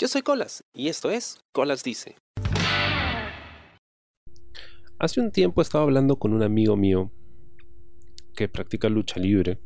Yo 0.00 0.06
soy 0.06 0.22
Colas 0.22 0.62
y 0.72 0.86
esto 0.86 1.10
es 1.10 1.40
Colas 1.50 1.82
Dice. 1.82 2.14
Hace 5.00 5.20
un 5.20 5.32
tiempo 5.32 5.60
estaba 5.60 5.82
hablando 5.82 6.20
con 6.20 6.32
un 6.32 6.44
amigo 6.44 6.76
mío 6.76 7.10
que 8.36 8.48
practica 8.48 8.88
lucha 8.88 9.18
libre 9.18 9.58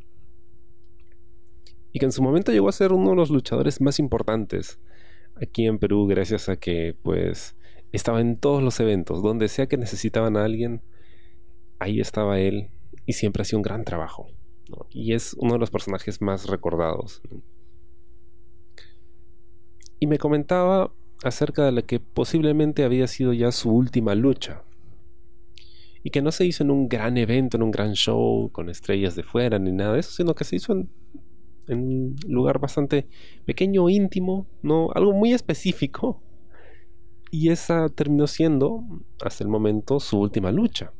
y 1.92 1.98
que 1.98 2.06
en 2.06 2.12
su 2.12 2.22
momento 2.22 2.50
llegó 2.50 2.70
a 2.70 2.72
ser 2.72 2.92
uno 2.92 3.10
de 3.10 3.16
los 3.16 3.28
luchadores 3.28 3.82
más 3.82 3.98
importantes 3.98 4.80
aquí 5.36 5.66
en 5.66 5.78
Perú 5.78 6.06
gracias 6.06 6.48
a 6.48 6.56
que 6.56 6.96
pues 7.02 7.54
estaba 7.92 8.22
en 8.22 8.38
todos 8.38 8.62
los 8.62 8.80
eventos, 8.80 9.22
donde 9.22 9.48
sea 9.48 9.66
que 9.66 9.76
necesitaban 9.76 10.38
a 10.38 10.44
alguien, 10.46 10.80
ahí 11.78 12.00
estaba 12.00 12.40
él 12.40 12.70
y 13.04 13.12
siempre 13.12 13.42
hacía 13.42 13.58
un 13.58 13.62
gran 13.62 13.84
trabajo. 13.84 14.28
Y 14.88 15.12
es 15.12 15.34
uno 15.34 15.52
de 15.52 15.58
los 15.58 15.70
personajes 15.70 16.22
más 16.22 16.46
recordados. 16.46 17.20
Y 20.02 20.08
me 20.08 20.18
comentaba 20.18 20.92
acerca 21.22 21.64
de 21.64 21.70
la 21.70 21.82
que 21.82 22.00
posiblemente 22.00 22.82
había 22.82 23.06
sido 23.06 23.32
ya 23.32 23.52
su 23.52 23.70
última 23.70 24.16
lucha. 24.16 24.64
Y 26.02 26.10
que 26.10 26.22
no 26.22 26.32
se 26.32 26.44
hizo 26.44 26.64
en 26.64 26.72
un 26.72 26.88
gran 26.88 27.16
evento, 27.16 27.56
en 27.56 27.62
un 27.62 27.70
gran 27.70 27.92
show, 27.92 28.50
con 28.50 28.68
estrellas 28.68 29.14
de 29.14 29.22
fuera, 29.22 29.60
ni 29.60 29.70
nada 29.70 29.92
de 29.92 30.00
eso, 30.00 30.10
sino 30.10 30.34
que 30.34 30.42
se 30.42 30.56
hizo 30.56 30.72
en, 30.72 30.90
en 31.68 31.78
un 31.78 32.16
lugar 32.26 32.58
bastante 32.58 33.06
pequeño, 33.44 33.88
íntimo, 33.88 34.48
¿no? 34.62 34.90
algo 34.92 35.12
muy 35.12 35.34
específico. 35.34 36.20
Y 37.30 37.50
esa 37.50 37.88
terminó 37.88 38.26
siendo, 38.26 38.82
hasta 39.24 39.44
el 39.44 39.50
momento, 39.50 40.00
su 40.00 40.18
última 40.18 40.50
lucha 40.50 40.92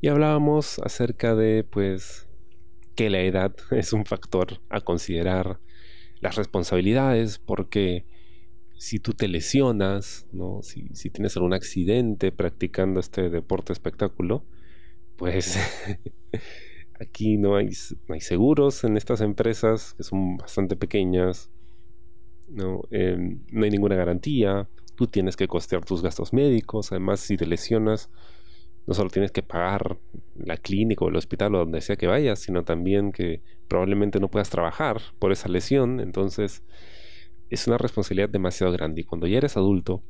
y 0.00 0.08
hablábamos 0.08 0.78
acerca 0.80 1.34
de 1.34 1.64
pues 1.64 2.28
que 2.94 3.10
la 3.10 3.20
edad 3.20 3.54
es 3.70 3.92
un 3.92 4.04
factor 4.04 4.60
a 4.68 4.80
considerar, 4.80 5.60
las 6.20 6.36
responsabilidades, 6.36 7.38
porque 7.38 8.04
si 8.76 9.00
tú 9.00 9.12
te 9.12 9.28
lesionas, 9.28 10.26
¿no? 10.32 10.60
si, 10.62 10.88
tienes 11.10 11.36
algún 11.36 11.52
accidente 11.52 12.32
practicando 12.32 13.00
este 13.00 13.28
deporte 13.28 13.72
espectáculo, 13.72 14.44
pues 15.16 15.58
aquí 17.00 17.36
no 17.36 17.56
hay, 17.56 17.70
no 18.06 18.14
hay 18.14 18.20
seguros 18.20 18.84
en 18.84 18.96
estas 18.96 19.20
empresas 19.20 19.94
que 19.94 20.04
son 20.04 20.36
bastante 20.36 20.76
pequeñas, 20.76 21.50
no, 22.48 22.82
em, 22.90 23.40
no 23.50 23.64
hay 23.64 23.70
ninguna 23.70 23.96
garantía, 23.96 24.68
tú 24.94 25.06
tienes 25.06 25.36
que 25.36 25.48
costear 25.48 25.84
tus 25.84 26.02
gastos 26.02 26.32
médicos, 26.32 26.92
además 26.92 27.20
si 27.20 27.36
te 27.36 27.46
lesionas, 27.46 28.10
no 28.88 28.94
solo 28.94 29.10
tienes 29.10 29.32
que 29.32 29.42
pagar 29.42 29.98
la 30.34 30.56
clínica 30.56 31.04
o 31.04 31.10
el 31.10 31.16
hospital 31.16 31.54
o 31.54 31.58
donde 31.58 31.82
sea 31.82 31.96
que 31.96 32.06
vayas, 32.06 32.38
sino 32.38 32.64
también 32.64 33.12
que 33.12 33.42
probablemente 33.68 34.18
no 34.18 34.30
puedas 34.30 34.48
trabajar 34.48 35.02
por 35.18 35.30
esa 35.30 35.50
lesión. 35.50 36.00
Entonces, 36.00 36.62
es 37.50 37.66
una 37.66 37.76
responsabilidad 37.76 38.30
demasiado 38.30 38.72
grande. 38.72 39.02
Y 39.02 39.04
cuando 39.04 39.26
ya 39.26 39.36
eres 39.36 39.58
adulto, 39.58 40.02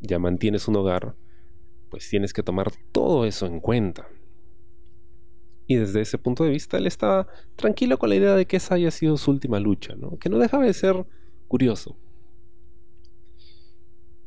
ya 0.00 0.18
mantienes 0.18 0.66
un 0.66 0.74
hogar, 0.74 1.14
pues 1.88 2.10
tienes 2.10 2.32
que 2.32 2.42
tomar 2.42 2.72
todo 2.90 3.26
eso 3.26 3.46
en 3.46 3.60
cuenta. 3.60 4.08
Y 5.68 5.76
desde 5.76 6.00
ese 6.00 6.18
punto 6.18 6.42
de 6.42 6.50
vista, 6.50 6.78
él 6.78 6.88
estaba 6.88 7.28
tranquilo 7.54 7.96
con 7.96 8.08
la 8.08 8.16
idea 8.16 8.34
de 8.34 8.44
que 8.44 8.56
esa 8.56 8.74
haya 8.74 8.90
sido 8.90 9.16
su 9.16 9.30
última 9.30 9.60
lucha, 9.60 9.94
¿no? 9.94 10.18
que 10.18 10.28
no 10.28 10.38
dejaba 10.38 10.64
de 10.64 10.74
ser 10.74 11.06
curioso. 11.46 11.96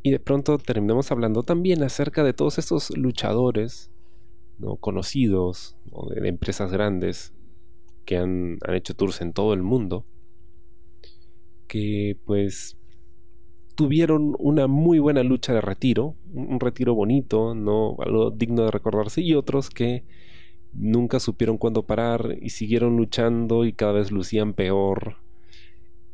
Y 0.06 0.12
de 0.12 0.20
pronto 0.20 0.60
terminamos 0.60 1.12
hablando 1.12 1.42
también 1.42 1.82
acerca 1.82 2.24
de 2.24 2.32
todos 2.32 2.60
estos 2.60 2.96
luchadores 2.96 3.90
¿no? 4.60 4.76
conocidos 4.76 5.78
de 6.14 6.30
empresas 6.30 6.72
grandes 6.72 7.34
que 8.06 8.18
han, 8.18 8.60
hecho 8.68 8.94
tours 8.94 9.22
en 9.22 9.34
todo 9.34 9.56
el 9.56 9.64
mundo 9.64 10.06
que 11.68 12.20
pues 12.24 12.78
tuvieron 13.74 14.36
una 14.38 14.68
muy 14.68 15.00
buena 15.00 15.24
lucha 15.24 15.56
de 15.56 15.62
retiro, 15.62 16.14
un 16.32 16.60
retiro 16.60 16.94
bonito, 16.94 17.56
no 17.56 17.98
algo 17.98 18.30
digno 18.30 18.64
de 18.66 18.70
recordarse, 18.70 19.22
y 19.22 19.34
otros 19.34 19.72
que 19.72 20.04
nunca 20.72 21.20
supieron 21.20 21.58
cuándo 21.58 21.82
parar 21.82 22.38
y 22.40 22.52
siguieron 22.52 22.96
luchando 22.96 23.66
y 23.66 23.74
cada 23.74 23.94
vez 23.94 24.12
lucían 24.12 24.54
peor 24.54 25.16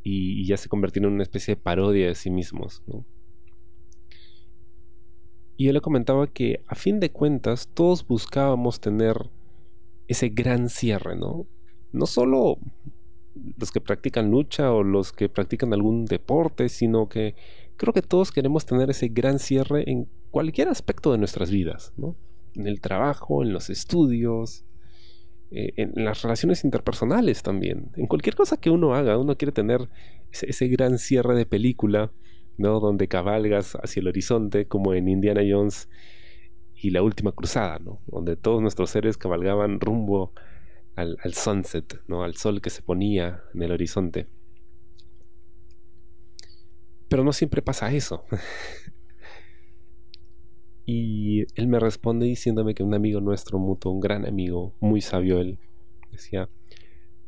y, 0.02 0.46
ya 0.46 0.56
se 0.56 0.69
convirtieron 0.69 1.09
en 1.09 1.16
una 1.16 1.23
especie 1.23 1.56
de 1.56 1.62
parodia 1.62 2.08
de 2.08 2.16
sí 2.16 2.29
mismos. 2.29 2.84
Y 5.61 5.67
él 5.67 5.75
le 5.75 5.81
comentaba 5.81 6.25
que 6.25 6.63
a 6.66 6.73
fin 6.73 6.99
de 6.99 7.11
cuentas 7.11 7.69
todos 7.72 8.07
buscábamos 8.07 8.79
tener 8.79 9.29
ese 10.07 10.29
gran 10.29 10.69
cierre, 10.69 11.16
¿no? 11.16 11.45
No 11.91 12.07
solo 12.07 12.57
los 13.59 13.69
que 13.69 13.79
practican 13.79 14.31
lucha 14.31 14.73
o 14.73 14.81
los 14.81 15.11
que 15.11 15.29
practican 15.29 15.72
algún 15.72 16.05
deporte, 16.05 16.67
sino 16.67 17.07
que 17.09 17.35
creo 17.77 17.94
que 17.94 18.01
todos 18.01 18.31
queremos 18.31 18.66
tener 18.66 18.89
ese 18.89 19.09
gran 19.09 19.38
cierre 19.38 19.83
en 19.88 20.07
cualquier 20.31 20.67
aspecto 20.67 21.11
de 21.11 21.19
nuestras 21.19 21.51
vidas, 21.51 21.93
¿no? 21.95 22.16
En 22.55 22.66
el 22.66 22.81
trabajo, 22.81 23.43
en 23.43 23.53
los 23.53 23.69
estudios, 23.69 24.66
eh, 25.51 25.73
en 25.75 25.93
las 26.03 26.23
relaciones 26.23 26.63
interpersonales 26.63 27.43
también. 27.43 27.91
En 27.97 28.07
cualquier 28.07 28.33
cosa 28.33 28.57
que 28.57 28.72
uno 28.72 28.95
haga, 28.95 29.19
uno 29.19 29.38
quiere 29.38 29.51
tener 29.51 29.89
ese 30.31 30.67
gran 30.69 30.97
cierre 30.97 31.35
de 31.35 31.45
película 31.45 32.11
¿no? 32.61 32.79
Donde 32.79 33.07
cabalgas 33.07 33.77
hacia 33.81 33.99
el 33.99 34.07
horizonte, 34.07 34.67
como 34.67 34.94
en 34.94 35.09
Indiana 35.09 35.41
Jones 35.47 35.89
y 36.75 36.91
la 36.91 37.03
última 37.03 37.31
cruzada, 37.31 37.79
¿no? 37.79 38.01
Donde 38.07 38.35
todos 38.35 38.61
nuestros 38.61 38.89
seres 38.89 39.17
cabalgaban 39.17 39.79
rumbo 39.79 40.33
al, 40.95 41.17
sunset, 41.33 42.01
¿no? 42.07 42.23
Al 42.23 42.35
sol 42.35 42.61
que 42.61 42.69
se 42.69 42.81
ponía 42.81 43.44
en 43.53 43.63
el 43.63 43.72
horizonte. 43.72 44.27
Pero 47.09 47.23
no 47.23 47.33
siempre 47.33 47.61
pasa 47.61 47.91
eso. 47.91 48.23
y 50.85 51.45
él 51.55 51.67
me 51.67 51.79
responde 51.79 52.25
diciéndome 52.25 52.73
que 52.73 52.83
un 52.83 52.93
amigo 52.93 53.22
nuestro 53.22 53.59
mutuo, 53.59 53.91
un 53.91 53.99
gran 53.99 54.25
amigo, 54.25 54.75
muy 54.79 55.01
sabio 55.01 55.39
él, 55.39 55.59
decía, 56.11 56.49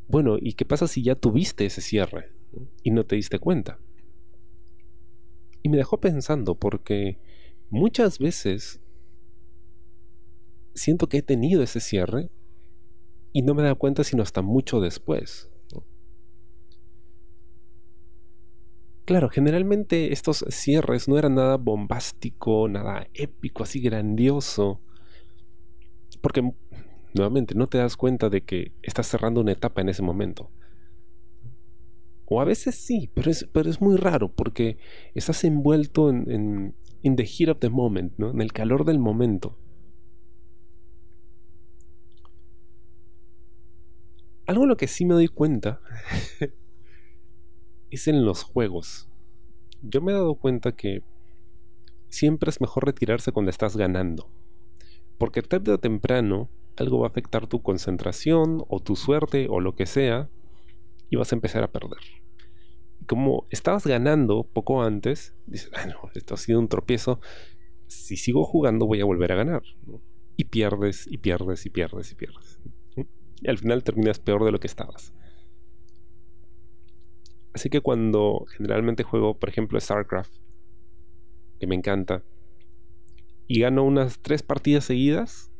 bueno, 0.08 0.36
¿y 0.40 0.54
qué 0.54 0.64
pasa 0.64 0.86
si 0.86 1.02
ya 1.02 1.14
tuviste 1.14 1.66
ese 1.66 1.80
cierre 1.80 2.30
y 2.82 2.90
no 2.90 3.04
te 3.04 3.16
diste 3.16 3.38
cuenta? 3.38 3.78
Y 5.64 5.70
me 5.70 5.78
dejó 5.78 5.98
pensando 5.98 6.54
porque 6.54 7.18
muchas 7.70 8.20
veces 8.20 8.80
siento 10.74 11.08
que 11.08 11.16
he 11.18 11.22
tenido 11.22 11.62
ese 11.62 11.80
cierre 11.80 12.30
y 13.32 13.42
no 13.42 13.54
me 13.54 13.62
he 13.62 13.64
dado 13.64 13.78
cuenta 13.78 14.04
sino 14.04 14.22
hasta 14.22 14.42
mucho 14.42 14.80
después. 14.80 15.50
Claro, 19.06 19.28
generalmente 19.28 20.12
estos 20.14 20.46
cierres 20.48 21.08
no 21.08 21.18
eran 21.18 21.34
nada 21.34 21.56
bombástico, 21.56 22.68
nada 22.68 23.06
épico, 23.12 23.62
así 23.62 23.80
grandioso. 23.80 24.80
Porque, 26.22 26.52
nuevamente, 27.12 27.54
no 27.54 27.66
te 27.66 27.76
das 27.76 27.98
cuenta 27.98 28.30
de 28.30 28.42
que 28.42 28.72
estás 28.82 29.06
cerrando 29.06 29.42
una 29.42 29.52
etapa 29.52 29.82
en 29.82 29.90
ese 29.90 30.02
momento. 30.02 30.50
O 32.26 32.40
a 32.40 32.44
veces 32.44 32.74
sí, 32.74 33.10
pero 33.14 33.30
es, 33.30 33.48
pero 33.52 33.68
es 33.68 33.80
muy 33.80 33.96
raro 33.96 34.32
porque 34.32 34.78
estás 35.14 35.44
envuelto 35.44 36.10
en, 36.10 36.74
en 37.02 37.16
the 37.16 37.26
heat 37.26 37.50
of 37.50 37.58
the 37.60 37.68
moment, 37.68 38.14
¿no? 38.16 38.30
En 38.30 38.40
el 38.40 38.52
calor 38.52 38.84
del 38.84 38.98
momento. 38.98 39.58
Algo 44.46 44.64
en 44.64 44.68
lo 44.70 44.76
que 44.76 44.88
sí 44.88 45.04
me 45.04 45.14
doy 45.14 45.28
cuenta 45.28 45.80
es 47.90 48.08
en 48.08 48.24
los 48.24 48.42
juegos. 48.42 49.08
Yo 49.82 50.00
me 50.00 50.12
he 50.12 50.14
dado 50.14 50.34
cuenta 50.34 50.72
que 50.72 51.02
siempre 52.08 52.50
es 52.50 52.60
mejor 52.60 52.86
retirarse 52.86 53.32
cuando 53.32 53.50
estás 53.50 53.76
ganando. 53.76 54.30
Porque 55.18 55.42
tarde 55.42 55.72
o 55.72 55.78
temprano 55.78 56.48
algo 56.76 57.00
va 57.00 57.06
a 57.06 57.10
afectar 57.10 57.46
tu 57.46 57.62
concentración 57.62 58.64
o 58.68 58.80
tu 58.80 58.96
suerte 58.96 59.46
o 59.48 59.60
lo 59.60 59.74
que 59.74 59.86
sea 59.86 60.28
y 61.10 61.16
vas 61.16 61.32
a 61.32 61.36
empezar 61.36 61.62
a 61.62 61.72
perder. 61.72 61.98
Como 63.06 63.46
estabas 63.50 63.86
ganando 63.86 64.44
poco 64.44 64.82
antes, 64.82 65.34
dices, 65.46 65.70
bueno, 65.70 66.10
esto 66.14 66.34
ha 66.34 66.38
sido 66.38 66.58
un 66.58 66.68
tropiezo, 66.68 67.20
si 67.86 68.16
sigo 68.16 68.44
jugando 68.44 68.86
voy 68.86 69.00
a 69.00 69.04
volver 69.04 69.32
a 69.32 69.36
ganar. 69.36 69.62
Y 70.36 70.44
pierdes, 70.44 71.06
y 71.06 71.18
pierdes, 71.18 71.66
y 71.66 71.70
pierdes, 71.70 72.12
y 72.12 72.14
pierdes. 72.14 72.60
Y 73.42 73.48
al 73.48 73.58
final 73.58 73.84
terminas 73.84 74.18
peor 74.18 74.44
de 74.44 74.52
lo 74.52 74.58
que 74.58 74.66
estabas. 74.66 75.12
Así 77.52 77.70
que 77.70 77.80
cuando 77.80 78.46
generalmente 78.56 79.04
juego, 79.04 79.38
por 79.38 79.48
ejemplo, 79.48 79.78
StarCraft, 79.78 80.34
que 81.60 81.66
me 81.66 81.76
encanta, 81.76 82.24
y 83.46 83.60
gano 83.60 83.84
unas 83.84 84.18
tres 84.20 84.42
partidas 84.42 84.84
seguidas, 84.84 85.52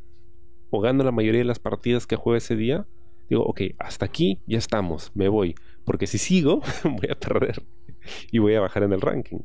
o 0.71 0.81
gano 0.81 1.03
la 1.03 1.11
mayoría 1.11 1.39
de 1.39 1.45
las 1.45 1.59
partidas 1.59 2.05
que 2.05 2.17
juego 2.17 2.35
ese 2.35 2.55
día, 2.55 2.85
digo, 3.29 3.43
ok, 3.43 3.61
hasta 3.79 4.05
aquí 4.05 4.39
ya 4.47 4.57
estamos, 4.57 5.11
me 5.15 5.27
voy. 5.27 5.55
Porque 5.83 6.07
si 6.07 6.17
sigo, 6.17 6.61
voy 6.83 7.09
a 7.09 7.19
perder 7.19 7.63
y 8.31 8.39
voy 8.39 8.55
a 8.55 8.61
bajar 8.61 8.83
en 8.83 8.93
el 8.93 9.01
ranking. 9.01 9.39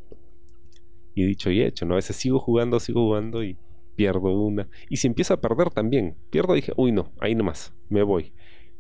Y 1.15 1.25
dicho 1.25 1.51
y 1.51 1.63
hecho, 1.63 1.87
¿no? 1.87 1.95
A 1.95 1.97
veces 1.97 2.17
sigo 2.17 2.39
jugando, 2.39 2.81
sigo 2.81 3.03
jugando 3.03 3.43
y 3.43 3.57
pierdo 3.97 4.33
una. 4.33 4.69
Y 4.89 4.97
si 4.97 5.07
empiezo 5.07 5.35
a 5.35 5.41
perder 5.41 5.71
también, 5.71 6.17
pierdo, 6.31 6.55
dije, 6.55 6.73
uy, 6.77 6.93
no, 6.93 7.13
ahí 7.21 7.35
nomás, 7.35 7.75
me 7.89 8.03
voy. 8.03 8.33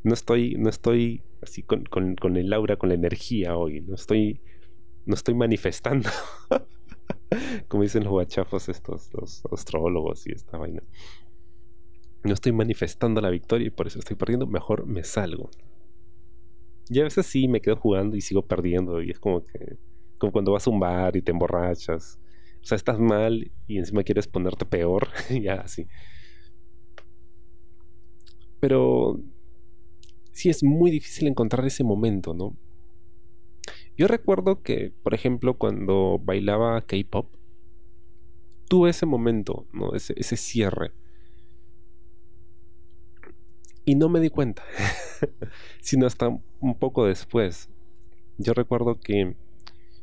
no 0.02 0.14
estoy, 0.14 0.56
no 0.56 0.70
estoy 0.70 1.22
así 1.42 1.62
con, 1.62 1.84
con, 1.84 2.36
el 2.36 2.52
aura, 2.52 2.76
con 2.76 2.88
la 2.88 2.94
energía 2.94 3.56
hoy. 3.56 3.80
No 3.80 3.94
estoy, 3.94 4.40
no 5.06 5.14
estoy 5.14 5.34
manifestando. 5.34 6.08
Como 7.68 7.82
dicen 7.82 8.04
los 8.04 8.12
guachafos 8.12 8.68
estos, 8.68 9.10
los 9.12 9.42
astrólogos 9.52 10.26
y 10.26 10.32
esta 10.32 10.56
vaina. 10.58 10.82
No 12.22 12.34
estoy 12.34 12.52
manifestando 12.52 13.20
la 13.20 13.30
victoria 13.30 13.68
y 13.68 13.70
por 13.70 13.86
eso 13.86 13.98
estoy 13.98 14.16
perdiendo. 14.16 14.46
Mejor 14.46 14.86
me 14.86 15.04
salgo. 15.04 15.50
Y 16.88 17.00
a 17.00 17.04
veces 17.04 17.26
sí 17.26 17.48
me 17.48 17.60
quedo 17.60 17.76
jugando 17.76 18.16
y 18.16 18.20
sigo 18.20 18.42
perdiendo. 18.42 19.02
Y 19.02 19.10
es 19.10 19.18
como 19.18 19.44
que. 19.44 19.78
Como 20.18 20.32
cuando 20.32 20.52
vas 20.52 20.66
a 20.66 20.70
un 20.70 20.80
bar 20.80 21.16
y 21.16 21.22
te 21.22 21.32
emborrachas. 21.32 22.18
O 22.62 22.64
sea, 22.64 22.76
estás 22.76 22.98
mal 22.98 23.50
y 23.66 23.78
encima 23.78 24.02
quieres 24.02 24.28
ponerte 24.28 24.66
peor. 24.66 25.08
ya 25.42 25.54
así. 25.54 25.86
Pero 28.60 29.18
sí 30.32 30.50
es 30.50 30.62
muy 30.62 30.90
difícil 30.90 31.28
encontrar 31.28 31.64
ese 31.66 31.84
momento, 31.84 32.34
¿no? 32.34 32.56
Yo 33.96 34.06
recuerdo 34.08 34.62
que, 34.62 34.92
por 35.02 35.14
ejemplo, 35.14 35.58
cuando 35.58 36.18
bailaba 36.22 36.80
K-pop, 36.82 37.30
tuve 38.68 38.90
ese 38.90 39.04
momento, 39.06 39.66
¿no? 39.72 39.94
Ese, 39.94 40.14
ese 40.16 40.36
cierre. 40.36 40.92
Y 43.90 43.96
no 43.96 44.08
me 44.08 44.20
di 44.20 44.30
cuenta, 44.30 44.62
sino 45.80 46.06
hasta 46.06 46.28
un 46.28 46.78
poco 46.78 47.06
después. 47.06 47.68
Yo 48.38 48.54
recuerdo 48.54 49.00
que 49.00 49.34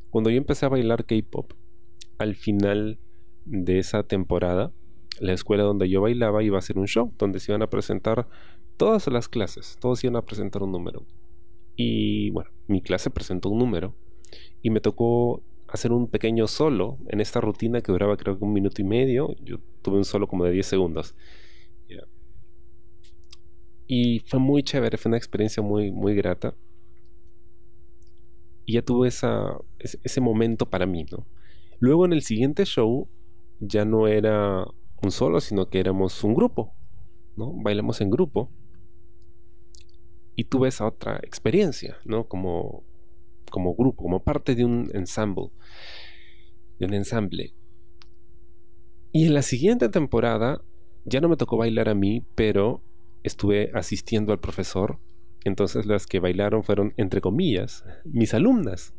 cuando 0.09 0.29
yo 0.29 0.35
empecé 0.35 0.65
a 0.65 0.69
bailar 0.69 1.05
K-pop, 1.05 1.53
al 2.17 2.35
final 2.35 2.99
de 3.45 3.79
esa 3.79 4.03
temporada, 4.03 4.73
la 5.21 5.31
escuela 5.31 5.63
donde 5.63 5.87
yo 5.87 6.01
bailaba 6.01 6.43
iba 6.43 6.57
a 6.57 6.59
hacer 6.59 6.77
un 6.77 6.87
show 6.87 7.13
donde 7.17 7.39
se 7.39 7.53
iban 7.53 7.61
a 7.61 7.69
presentar 7.69 8.27
todas 8.75 9.07
las 9.07 9.29
clases, 9.29 9.77
todos 9.79 10.03
iban 10.03 10.17
a 10.17 10.25
presentar 10.25 10.63
un 10.63 10.73
número. 10.73 11.05
Y 11.77 12.31
bueno, 12.31 12.49
mi 12.67 12.81
clase 12.81 13.09
presentó 13.09 13.47
un 13.47 13.59
número 13.59 13.95
y 14.61 14.69
me 14.69 14.81
tocó 14.81 15.41
hacer 15.69 15.93
un 15.93 16.09
pequeño 16.09 16.47
solo 16.47 16.97
en 17.07 17.21
esta 17.21 17.39
rutina 17.39 17.79
que 17.79 17.93
duraba 17.93 18.17
creo 18.17 18.37
que 18.37 18.43
un 18.43 18.51
minuto 18.51 18.81
y 18.81 18.83
medio. 18.83 19.33
Yo 19.45 19.59
tuve 19.81 19.95
un 19.95 20.03
solo 20.03 20.27
como 20.27 20.43
de 20.43 20.51
10 20.51 20.65
segundos. 20.65 21.15
Y 23.87 24.19
fue 24.19 24.39
muy 24.39 24.63
chévere, 24.63 24.97
fue 24.97 25.09
una 25.09 25.17
experiencia 25.17 25.63
muy, 25.63 25.91
muy 25.91 26.13
grata. 26.13 26.53
Y 28.65 28.73
ya 28.73 28.81
tuve 28.81 29.07
esa, 29.07 29.57
ese 29.79 30.19
momento 30.19 30.69
para 30.69 30.85
mí, 30.85 31.05
¿no? 31.09 31.25
Luego 31.79 32.05
en 32.05 32.11
el 32.11 32.21
siguiente 32.21 32.65
show 32.65 33.07
ya 33.59 33.85
no 33.85 34.07
era 34.07 34.65
un 35.01 35.11
solo, 35.11 35.39
sino 35.39 35.69
que 35.69 35.79
éramos 35.79 36.23
un 36.23 36.33
grupo, 36.33 36.73
¿no? 37.37 37.53
Bailamos 37.53 38.01
en 38.01 38.09
grupo. 38.09 38.51
Y 40.35 40.43
tuve 40.43 40.67
esa 40.67 40.85
otra 40.85 41.17
experiencia, 41.23 41.97
¿no? 42.03 42.27
Como, 42.27 42.83
como 43.49 43.73
grupo, 43.73 44.03
como 44.03 44.23
parte 44.23 44.53
de 44.53 44.65
un 44.65 44.89
ensemble, 44.93 45.49
de 46.77 46.85
un 46.85 46.93
ensamble. 46.93 47.53
Y 49.13 49.27
en 49.27 49.33
la 49.33 49.41
siguiente 49.41 49.87
temporada 49.89 50.61
ya 51.05 51.21
no 51.21 51.29
me 51.29 51.37
tocó 51.37 51.57
bailar 51.57 51.89
a 51.89 51.95
mí, 51.95 52.25
pero 52.35 52.83
estuve 53.27 53.71
asistiendo 53.73 54.31
al 54.31 54.39
profesor. 54.39 54.99
Entonces 55.43 55.85
las 55.85 56.07
que 56.07 56.19
bailaron 56.19 56.63
fueron, 56.63 56.93
entre 56.97 57.21
comillas, 57.21 57.85
mis 58.05 58.33
alumnas. 58.33 58.93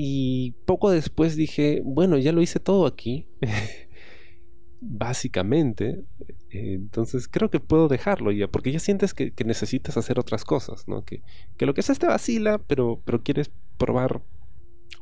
Y 0.00 0.52
poco 0.64 0.90
después 0.90 1.34
dije, 1.34 1.82
bueno, 1.84 2.18
ya 2.18 2.30
lo 2.30 2.40
hice 2.40 2.60
todo 2.60 2.86
aquí, 2.86 3.26
básicamente. 4.80 6.04
entonces 6.50 7.26
creo 7.26 7.50
que 7.50 7.58
puedo 7.58 7.88
dejarlo 7.88 8.30
ya, 8.30 8.46
porque 8.46 8.70
ya 8.70 8.78
sientes 8.78 9.12
que, 9.12 9.32
necesitas 9.44 9.96
hacer 9.96 10.20
otras 10.20 10.44
cosas, 10.44 10.86
¿no? 10.86 11.04
Que, 11.04 11.22
lo 11.58 11.74
que 11.74 11.80
es 11.80 11.98
te 11.98 12.06
vacila, 12.06 12.58
pero, 12.58 13.02
pero 13.04 13.24
quieres 13.24 13.50
probar 13.76 14.22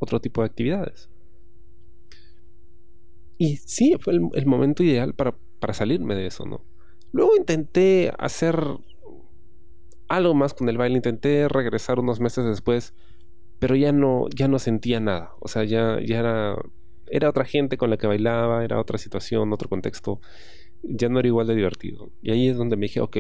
otro 0.01 0.19
tipo 0.19 0.41
de 0.41 0.47
actividades. 0.47 1.11
Y 3.37 3.57
sí, 3.59 3.97
fue 4.01 4.15
el, 4.15 4.47
momento 4.47 4.83
ideal 4.83 5.15
para, 5.15 5.37
para, 5.67 5.75
salirme 5.75 6.15
de 6.15 6.27
eso, 6.27 6.45
¿no? 6.47 6.65
Luego 7.13 7.37
intenté 7.37 8.13
hacer 8.19 8.63
algo 10.09 10.35
más 10.35 10.55
con 10.55 10.69
el 10.69 10.79
baile, 10.79 10.97
intenté 10.97 11.49
regresar 11.49 11.99
unos 11.99 12.21
meses 12.21 12.45
después 12.45 12.95
pero 13.59 13.75
ya 13.75 13.93
no, 13.93 14.27
ya 14.35 14.49
no 14.49 14.59
sentía 14.59 15.01
nada. 15.01 15.33
O 15.41 15.49
sea, 15.49 15.65
ya, 15.65 15.97
era, 15.99 16.57
era 17.07 17.31
otra 17.31 17.45
gente 17.45 17.77
con 17.77 17.91
la 17.91 17.97
que 17.97 18.07
bailaba, 18.07 18.65
era 18.65 18.81
otra 18.81 18.99
situación, 18.99 19.53
otro 19.53 19.69
contexto. 19.69 20.21
Ya 20.83 21.09
no 21.09 21.19
era 21.19 21.29
igual 21.29 21.47
de 21.47 21.55
divertido. 21.55 22.13
Y 22.23 22.31
ahí 22.31 22.49
es 22.49 22.57
donde 22.57 22.77
me 22.77 22.87
dije, 22.87 23.01
ok, 23.01 23.17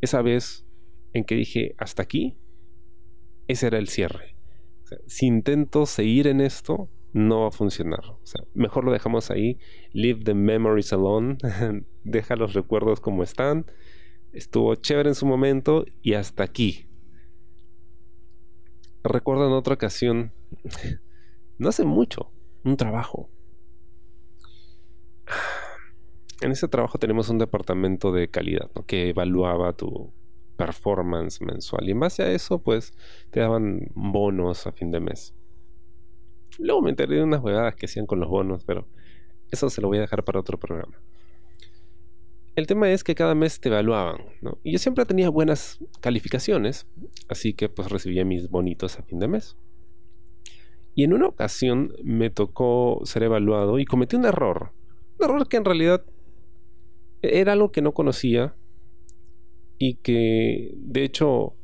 esa 0.00 0.22
vez 0.22 0.66
en 1.12 1.24
que 1.24 1.36
dije, 1.36 1.74
hasta 1.78 2.02
aquí, 2.02 2.36
ese 3.46 3.68
era 3.68 3.78
el 3.78 3.88
cierre. 3.88 4.36
si 5.06 5.26
intento 5.26 5.86
seguir 5.86 6.26
en 6.26 6.40
esto, 6.40 6.88
no 7.12 7.42
va 7.42 7.48
a 7.48 7.52
funcionar. 7.52 8.04
O 8.06 8.20
sea, 8.24 8.44
mejor 8.54 8.84
lo 8.84 8.92
dejamos 8.92 9.30
ahí. 9.30 9.58
Leave 9.92 10.24
the 10.24 10.34
memories 10.34 10.92
alone. 10.92 11.38
Deja 12.04 12.36
los 12.36 12.54
recuerdos 12.54 13.00
como 13.00 13.22
están. 13.22 13.66
Estuvo 14.32 14.74
chévere 14.76 15.08
en 15.08 15.14
su 15.14 15.26
momento 15.26 15.84
y 16.02 16.14
hasta 16.14 16.44
aquí 16.44 16.90
recuerdo 19.02 19.46
en 19.46 19.52
otra 19.52 19.74
ocasión, 19.74 20.32
no 21.58 21.68
hace 21.68 21.84
mucho, 21.84 22.32
un 22.64 22.76
trabajo. 22.76 23.30
En 26.42 26.52
ese 26.52 26.68
trabajo 26.68 26.96
tenemos 26.96 27.28
un 27.28 27.36
departamento 27.36 28.12
de 28.12 28.30
calidad 28.30 28.70
que 28.86 29.10
evaluaba 29.10 29.74
tu 29.74 30.10
performance 30.56 31.42
mensual 31.42 31.86
y 31.86 31.90
en 31.90 32.00
base 32.00 32.22
a 32.22 32.32
eso 32.32 32.62
pues 32.62 32.94
te 33.30 33.40
daban 33.40 33.90
bonos 33.94 34.66
a 34.66 34.72
fin 34.72 34.90
de 34.90 35.00
mes. 35.00 35.34
Luego 36.60 36.82
me 36.82 36.90
enteré 36.90 37.16
de 37.16 37.22
unas 37.22 37.40
jugadas 37.40 37.74
que 37.74 37.86
hacían 37.86 38.06
con 38.06 38.20
los 38.20 38.28
bonos, 38.28 38.64
pero 38.64 38.86
eso 39.50 39.68
se 39.70 39.80
lo 39.80 39.88
voy 39.88 39.98
a 39.98 40.02
dejar 40.02 40.24
para 40.24 40.40
otro 40.40 40.58
programa. 40.58 41.00
El 42.56 42.66
tema 42.66 42.90
es 42.90 43.04
que 43.04 43.14
cada 43.14 43.34
mes 43.34 43.60
te 43.60 43.68
evaluaban, 43.68 44.18
Y 44.64 44.72
yo 44.72 44.78
siempre 44.78 45.06
tenía 45.06 45.30
buenas 45.30 45.78
calificaciones, 46.00 46.86
así 47.28 47.54
que 47.54 47.68
pues 47.68 47.90
recibía 47.90 48.24
mis 48.24 48.50
bonitos 48.50 48.98
a 48.98 49.02
fin 49.02 49.18
de 49.18 49.28
mes. 49.28 49.56
Y 50.94 51.04
en 51.04 51.14
una 51.14 51.28
ocasión 51.28 51.94
me 52.02 52.28
tocó 52.30 53.00
ser 53.04 53.22
evaluado 53.22 53.78
y 53.78 53.84
cometí 53.84 54.16
un 54.16 54.26
error. 54.26 54.72
Un 55.18 55.24
error 55.24 55.48
que 55.48 55.56
en 55.56 55.64
realidad 55.64 56.04
era 57.22 57.52
algo 57.52 57.70
que 57.70 57.82
no 57.82 57.92
conocía 57.92 58.54
y 59.78 59.94
que 59.94 60.72
de 60.74 61.04
hecho 61.04 61.54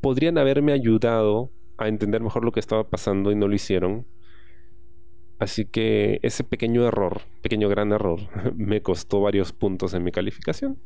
podrían 0.00 0.38
haberme 0.38 0.72
ayudado 0.72 1.50
a 1.76 1.88
entender 1.88 2.22
mejor 2.22 2.44
lo 2.44 2.52
que 2.52 2.60
estaba 2.60 2.88
pasando 2.88 3.30
y 3.30 3.36
no 3.36 3.46
lo 3.46 3.54
hicieron. 3.54 4.06
Así 5.44 5.66
que 5.66 6.20
ese 6.22 6.42
pequeño 6.42 6.86
error, 6.86 7.20
pequeño 7.42 7.68
gran 7.68 7.92
error, 7.92 8.18
me 8.56 8.80
costó 8.80 9.20
varios 9.20 9.52
puntos 9.52 9.92
en 9.92 10.02
mi 10.02 10.10
calificación. 10.10 10.78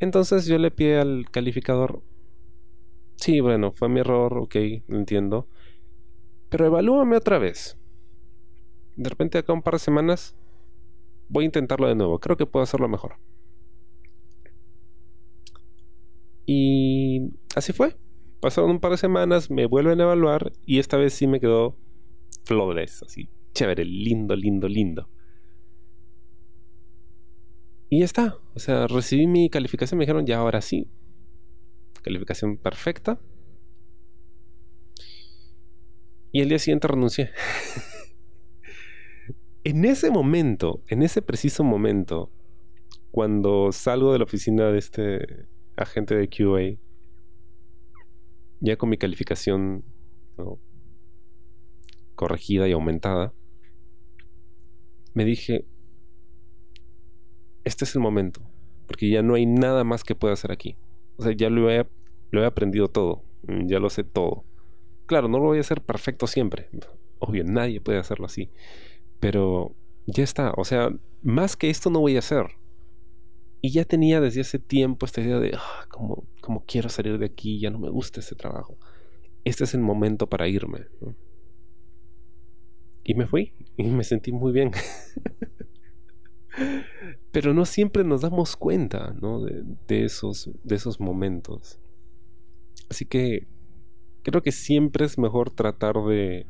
Entonces 0.00 0.44
yo 0.44 0.58
le 0.58 0.70
pide 0.70 1.00
al 1.00 1.30
calificador, 1.30 2.02
sí, 3.16 3.40
bueno, 3.40 3.72
fue 3.72 3.88
mi 3.88 4.00
error, 4.00 4.36
ok, 4.36 4.54
entiendo, 4.88 5.48
pero 6.50 6.66
evalúame 6.66 7.16
otra 7.16 7.38
vez. 7.38 7.78
De 8.96 9.08
repente 9.08 9.38
acá 9.38 9.54
un 9.54 9.62
par 9.62 9.76
de 9.76 9.78
semanas 9.78 10.36
voy 11.30 11.44
a 11.44 11.46
intentarlo 11.46 11.88
de 11.88 11.94
nuevo, 11.94 12.18
creo 12.18 12.36
que 12.36 12.44
puedo 12.44 12.64
hacerlo 12.64 12.86
mejor. 12.86 13.16
Y 16.44 17.30
así 17.56 17.72
fue. 17.72 17.96
Pasaron 18.40 18.72
un 18.72 18.80
par 18.80 18.90
de 18.90 18.98
semanas, 18.98 19.50
me 19.50 19.64
vuelven 19.64 20.00
a 20.00 20.04
evaluar 20.04 20.52
y 20.66 20.80
esta 20.80 20.98
vez 20.98 21.14
sí 21.14 21.26
me 21.26 21.40
quedó 21.40 21.78
flawless, 22.44 23.02
así, 23.02 23.28
chévere, 23.54 23.84
lindo, 23.84 24.36
lindo, 24.36 24.68
lindo. 24.68 25.08
Y 27.88 27.98
ya 27.98 28.04
está, 28.04 28.38
o 28.54 28.58
sea, 28.58 28.86
recibí 28.86 29.26
mi 29.26 29.50
calificación, 29.50 29.98
me 29.98 30.04
dijeron, 30.04 30.24
ya 30.24 30.38
ahora 30.38 30.62
sí, 30.62 30.88
calificación 32.02 32.56
perfecta. 32.56 33.20
Y 36.32 36.40
el 36.40 36.48
día 36.48 36.58
siguiente 36.58 36.88
renuncié. 36.88 37.30
en 39.64 39.84
ese 39.84 40.10
momento, 40.10 40.82
en 40.88 41.02
ese 41.02 41.20
preciso 41.20 41.62
momento, 41.62 42.30
cuando 43.10 43.70
salgo 43.72 44.12
de 44.12 44.18
la 44.18 44.24
oficina 44.24 44.68
de 44.68 44.78
este 44.78 45.46
agente 45.76 46.14
de 46.14 46.28
QA, 46.28 46.80
ya 48.60 48.76
con 48.76 48.88
mi 48.88 48.96
calificación 48.96 49.84
corregida 52.22 52.68
y 52.68 52.72
aumentada, 52.72 53.34
me 55.12 55.24
dije, 55.24 55.66
este 57.64 57.84
es 57.84 57.96
el 57.96 58.00
momento, 58.00 58.40
porque 58.86 59.10
ya 59.10 59.22
no 59.22 59.34
hay 59.34 59.44
nada 59.44 59.82
más 59.82 60.04
que 60.04 60.14
pueda 60.14 60.34
hacer 60.34 60.52
aquí. 60.52 60.76
O 61.16 61.24
sea, 61.24 61.32
ya 61.32 61.50
lo 61.50 61.68
he, 61.68 61.84
aprendido 62.46 62.86
todo, 62.86 63.24
mm, 63.48 63.66
ya 63.66 63.80
lo 63.80 63.90
sé 63.90 64.04
todo. 64.04 64.44
Claro, 65.06 65.26
no 65.26 65.38
lo 65.38 65.46
voy 65.46 65.58
a 65.58 65.62
hacer 65.62 65.80
perfecto 65.80 66.28
siempre, 66.28 66.68
obvio, 67.18 67.42
nadie 67.42 67.80
puede 67.80 67.98
hacerlo 67.98 68.26
así, 68.26 68.50
pero 69.18 69.74
ya 70.06 70.22
está, 70.22 70.52
o 70.56 70.64
sea, 70.64 70.90
más 71.22 71.56
que 71.56 71.70
esto 71.70 71.90
no 71.90 71.98
voy 71.98 72.14
a 72.14 72.20
hacer. 72.20 72.46
Y 73.60 73.70
ya 73.70 73.84
tenía 73.84 74.20
desde 74.20 74.42
hace 74.42 74.60
tiempo 74.60 75.06
esta 75.06 75.20
idea 75.20 75.40
de, 75.40 75.56
ah, 75.56 75.86
como, 75.88 76.24
como 76.40 76.64
quiero 76.66 76.88
salir 76.88 77.18
de 77.18 77.26
aquí, 77.26 77.58
ya 77.58 77.70
no 77.70 77.80
me 77.80 77.90
gusta 77.90 78.20
este 78.20 78.36
trabajo. 78.36 78.78
Este 79.44 79.64
es 79.64 79.74
el 79.74 79.80
momento 79.80 80.28
para 80.28 80.46
irme. 80.46 80.86
Y 83.04 83.14
me 83.14 83.26
fui 83.26 83.52
y 83.76 83.84
me 83.84 84.04
sentí 84.04 84.32
muy 84.32 84.52
bien. 84.52 84.70
Pero 87.32 87.54
no 87.54 87.64
siempre 87.64 88.04
nos 88.04 88.20
damos 88.20 88.56
cuenta 88.56 89.14
de, 89.88 90.04
esos, 90.04 90.50
de 90.62 90.76
esos 90.76 91.00
momentos. 91.00 91.78
Así 92.90 93.06
que 93.06 93.48
creo 94.22 94.42
que 94.42 94.52
siempre 94.52 95.06
es 95.06 95.18
mejor 95.18 95.50
tratar 95.50 95.96
de, 96.04 96.46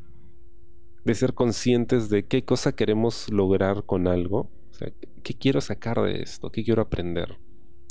de 1.05 1.15
ser 1.15 1.33
conscientes 1.33 2.09
de 2.09 2.25
qué 2.25 2.43
cosa 2.43 2.75
queremos 2.75 3.31
lograr 3.31 3.85
con 3.85 4.07
algo. 4.07 4.49
O 4.71 4.73
sea, 4.73 4.91
¿qué 5.23 5.33
quiero 5.33 5.61
sacar 5.61 6.01
de 6.01 6.21
esto? 6.21 6.51
¿Qué 6.51 6.63
quiero 6.63 6.81
aprender? 6.81 7.37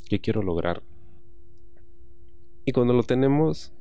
¿Qué 0.07 0.19
quiero 0.19 0.43
lograr? 0.43 0.83
Y 2.65 2.71
cuando 2.71 2.93
lo 2.93 3.03
tenemos, 3.03 3.73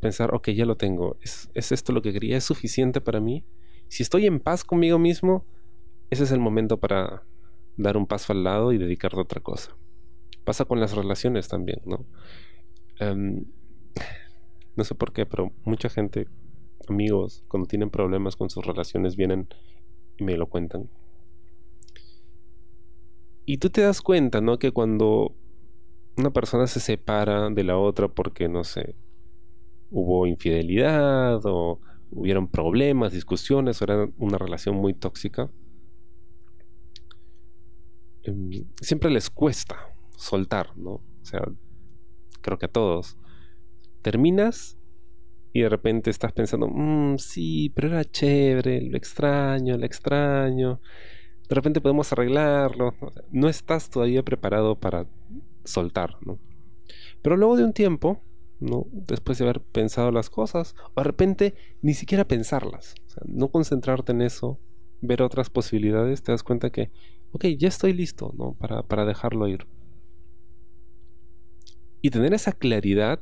pensar, 0.00 0.34
ok, 0.34 0.48
ya 0.50 0.64
lo 0.64 0.76
tengo. 0.76 1.16
¿Es, 1.20 1.50
¿Es, 1.54 1.72
esto 1.72 1.92
lo 1.92 2.02
que 2.02 2.12
quería? 2.12 2.36
¿Es 2.36 2.44
suficiente 2.44 3.00
para 3.00 3.20
mí? 3.20 3.44
Si 3.90 4.04
estoy 4.04 4.26
en 4.26 4.38
paz 4.38 4.62
conmigo 4.62 5.00
mismo, 5.00 5.44
ese 6.10 6.22
es 6.22 6.30
el 6.30 6.38
momento 6.38 6.78
para 6.78 7.24
dar 7.76 7.96
un 7.96 8.06
paso 8.06 8.32
al 8.32 8.44
lado 8.44 8.72
y 8.72 8.78
dedicarte 8.78 9.16
a 9.16 9.22
otra 9.22 9.40
cosa. 9.40 9.76
Pasa 10.44 10.64
con 10.64 10.78
las 10.78 10.94
relaciones 10.94 11.48
también, 11.48 11.80
¿no? 11.84 12.06
Em, 13.00 13.44
no 14.76 14.84
sé 14.84 14.94
por 14.94 15.12
qué, 15.12 15.26
pero 15.26 15.50
mucha 15.64 15.88
gente, 15.88 16.28
amigos, 16.88 17.42
cuando 17.48 17.66
tienen 17.66 17.90
problemas 17.90 18.36
con 18.36 18.48
sus 18.48 18.64
relaciones, 18.64 19.16
vienen 19.16 19.48
y 20.18 20.22
me 20.22 20.36
lo 20.36 20.46
cuentan. 20.46 20.88
Y 23.44 23.58
tú 23.58 23.70
te 23.70 23.80
das 23.80 24.02
cuenta, 24.02 24.40
¿no? 24.40 24.60
Que 24.60 24.70
cuando 24.70 25.34
una 26.16 26.30
persona 26.30 26.68
se 26.68 26.78
separa 26.78 27.50
de 27.50 27.64
la 27.64 27.76
otra 27.76 28.06
porque, 28.06 28.48
no 28.48 28.62
sé, 28.62 28.94
hubo 29.90 30.28
infidelidad 30.28 31.40
o 31.44 31.80
hubieron 32.10 32.48
problemas, 32.48 33.12
discusiones, 33.12 33.80
era 33.82 34.08
una 34.18 34.38
relación 34.38 34.76
muy 34.76 34.94
tóxica, 34.94 35.50
Em, 38.22 38.50
siempre 38.80 39.10
les 39.10 39.30
cuesta 39.30 39.76
soltar, 40.16 40.76
¿no? 40.76 40.92
O 40.92 41.24
sea, 41.24 41.42
creo 42.40 42.58
que 42.58 42.66
a 42.66 42.72
todos. 42.72 43.16
Terminas 44.02 44.78
y 45.52 45.62
de 45.62 45.68
repente 45.68 46.10
estás 46.10 46.32
pensando, 46.32 46.68
mmm, 46.68 47.18
sí, 47.18 47.70
pero 47.74 47.88
era 47.88 48.04
chévere, 48.04 48.82
lo 48.82 48.96
extraño, 48.96 49.76
lo 49.76 49.86
extraño. 49.86 50.80
De 51.48 51.54
repente 51.54 51.80
podemos 51.80 52.12
arreglarlo. 52.12 52.94
No 53.30 53.48
estás 53.48 53.90
todavía 53.90 54.22
preparado 54.22 54.78
para 54.78 55.06
soltar, 55.64 56.16
¿no? 56.24 56.38
Pero 57.22 57.36
luego 57.36 57.56
de 57.56 57.64
un 57.64 57.72
tiempo, 57.72 58.22
¿no? 58.60 58.86
Después 58.92 59.38
de 59.38 59.44
haber 59.44 59.60
pensado 59.60 60.10
las 60.10 60.30
cosas, 60.30 60.74
o 60.94 61.00
de 61.00 61.04
repente 61.04 61.54
ni 61.82 61.94
siquiera 61.94 62.26
pensarlas. 62.26 62.94
No 63.26 63.48
concentrarte 63.48 64.12
en 64.12 64.22
eso, 64.22 64.58
ver 65.00 65.22
otras 65.22 65.50
posibilidades, 65.50 66.22
te 66.22 66.32
das 66.32 66.42
cuenta 66.42 66.70
que 66.70 66.90
ok, 67.32 67.46
ya 67.58 67.68
estoy 67.68 67.92
listo, 67.92 68.34
¿no? 68.36 68.54
Para, 68.54 68.82
para 68.82 69.04
dejarlo 69.04 69.48
ir. 69.48 69.66
Y 72.02 72.10
tener 72.10 72.32
esa 72.34 72.52
claridad 72.52 73.20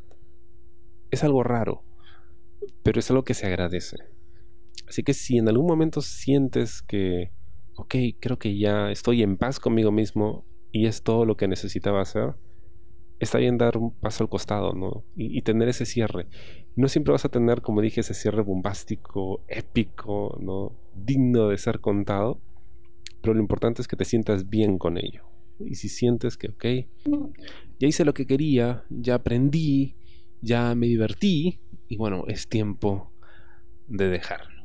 es 1.11 1.25
algo 1.25 1.43
raro, 1.43 1.83
pero 2.83 3.01
es 3.01 3.11
algo 3.11 3.25
que 3.25 3.35
se 3.35 3.47
agradece. 3.47 3.97
Así 4.87 5.03
que 5.03 5.15
si 5.15 5.39
en 5.39 5.49
algún 5.49 5.67
momento 5.67 6.01
sientes 6.01 6.83
que, 6.83 7.33
ok, 7.77 7.95
creo 8.21 8.39
que 8.39 8.57
ya 8.57 8.91
estoy 8.91 9.23
en 9.23 9.37
paz 9.37 9.61
conmigo 9.61 9.91
mismo 9.91 10.47
y 10.73 10.87
es 10.87 11.03
todo 11.03 11.25
lo 11.25 11.37
que 11.37 11.49
necesitaba 11.49 12.01
hacer, 12.01 12.35
está 13.21 13.39
bien 13.39 13.59
dar 13.59 13.77
un 13.77 13.93
paso 13.93 14.25
al 14.25 14.31
costado, 14.31 14.73
¿no? 14.73 15.05
Y, 15.17 15.43
tener 15.43 15.69
ese 15.69 15.87
cierre. 15.87 16.27
No 16.77 16.89
siempre 16.89 17.13
vas 17.13 17.25
a 17.25 17.29
tener, 17.29 17.63
como 17.63 17.81
dije, 17.81 18.01
ese 18.01 18.15
cierre 18.15 18.43
bombástico, 18.43 19.43
épico, 19.49 20.39
¿no? 20.41 20.73
Digno 20.95 21.49
de 21.49 21.59
ser 21.59 21.81
contado, 21.81 22.41
pero 23.21 23.35
lo 23.35 23.41
importante 23.41 23.83
es 23.83 23.89
que 23.89 23.97
te 23.97 24.05
sientas 24.05 24.49
bien 24.49 24.79
con 24.79 24.99
ello. 24.99 25.25
Y 25.61 25.75
si 25.75 25.89
sientes 25.89 26.37
que, 26.37 26.49
ok, 26.49 26.65
ya 27.81 27.89
hice 27.89 28.05
lo 28.05 28.15
que 28.15 28.27
quería, 28.27 28.85
ya 28.91 29.17
aprendí, 29.17 29.97
ya 30.41 30.75
me 30.75 30.87
divertí, 30.87 31.59
y 31.89 31.97
bueno, 31.97 32.25
es 32.29 32.47
tiempo 32.47 33.11
de 33.89 34.09
dejarlo. 34.09 34.59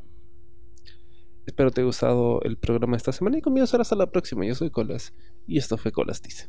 Espero 1.45 1.71
te 1.71 1.81
haya 1.81 1.87
gustado 1.87 2.41
el 2.43 2.57
programa 2.57 2.95
esta 2.95 3.11
semana 3.11 3.37
y 3.37 3.41
conmigo 3.41 3.67
será 3.67 3.81
hasta 3.81 3.95
la 3.95 4.11
próxima. 4.11 4.45
Yo 4.45 4.55
soy 4.55 4.69
Colas 4.69 5.13
y 5.45 5.57
esto 5.57 5.77
fue 5.77 5.91
Colas 5.91 6.21
Dice. 6.21 6.47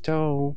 Chao. 0.00 0.56